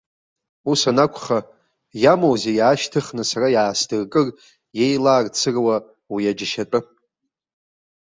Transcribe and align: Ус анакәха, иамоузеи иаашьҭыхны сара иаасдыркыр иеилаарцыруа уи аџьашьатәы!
Ус 0.71 0.81
анакәха, 0.89 1.39
иамоузеи 2.03 2.55
иаашьҭыхны 2.57 3.23
сара 3.29 3.47
иаасдыркыр 3.51 4.27
иеилаарцыруа 4.79 5.75
уи 6.13 6.23
аџьашьатәы! 6.31 6.79